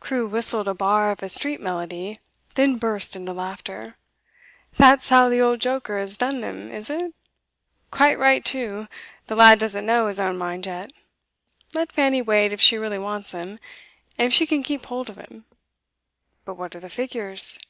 Crewe 0.00 0.26
whistled 0.26 0.66
a 0.66 0.74
bar 0.74 1.12
of 1.12 1.22
a 1.22 1.28
street 1.28 1.60
melody, 1.60 2.18
then 2.56 2.78
burst 2.78 3.14
into 3.14 3.32
laughter. 3.32 3.94
'That's 4.76 5.08
how 5.08 5.28
the 5.28 5.40
old 5.40 5.60
joker 5.60 6.00
has 6.00 6.16
done 6.16 6.40
them, 6.40 6.68
is 6.72 6.90
it? 6.90 7.14
Quite 7.92 8.18
right 8.18 8.44
too. 8.44 8.88
The 9.28 9.36
lad 9.36 9.60
doesn't 9.60 9.86
know 9.86 10.08
his 10.08 10.18
own 10.18 10.36
mind 10.36 10.66
yet. 10.66 10.92
Let 11.74 11.92
Fanny 11.92 12.20
wait 12.22 12.52
if 12.52 12.60
she 12.60 12.76
really 12.76 12.98
wants 12.98 13.30
him 13.30 13.50
and 14.18 14.26
if 14.26 14.32
she 14.32 14.48
can 14.48 14.64
keep 14.64 14.84
hold 14.86 15.08
of 15.08 15.16
him. 15.16 15.44
But 16.44 16.54
what 16.56 16.74
are 16.74 16.80
the 16.80 16.90
figures? 16.90 17.60